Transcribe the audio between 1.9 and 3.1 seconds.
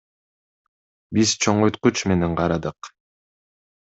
менен карадык.